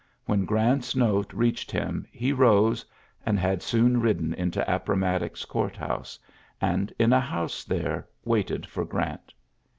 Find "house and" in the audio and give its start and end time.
5.77-6.91